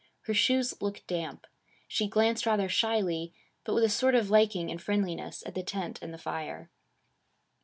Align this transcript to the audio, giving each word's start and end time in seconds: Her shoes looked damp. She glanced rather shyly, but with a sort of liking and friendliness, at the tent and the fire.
Her 0.21 0.33
shoes 0.33 0.81
looked 0.81 1.05
damp. 1.05 1.45
She 1.87 2.07
glanced 2.07 2.47
rather 2.47 2.67
shyly, 2.67 3.35
but 3.63 3.75
with 3.75 3.83
a 3.83 3.89
sort 3.89 4.15
of 4.15 4.31
liking 4.31 4.71
and 4.71 4.81
friendliness, 4.81 5.43
at 5.45 5.53
the 5.53 5.61
tent 5.61 5.99
and 6.01 6.11
the 6.11 6.17
fire. 6.17 6.71